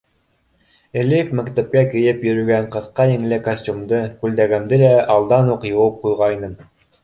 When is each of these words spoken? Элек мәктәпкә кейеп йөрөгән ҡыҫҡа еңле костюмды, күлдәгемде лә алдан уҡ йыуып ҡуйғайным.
Элек 1.01 1.29
мәктәпкә 1.39 1.83
кейеп 1.91 2.25
йөрөгән 2.29 2.67
ҡыҫҡа 2.77 3.07
еңле 3.11 3.41
костюмды, 3.51 4.03
күлдәгемде 4.25 4.83
лә 4.87 4.93
алдан 5.19 5.57
уҡ 5.59 5.71
йыуып 5.75 6.05
ҡуйғайным. 6.07 6.61